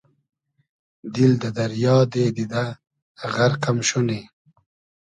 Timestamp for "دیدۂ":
2.35-2.63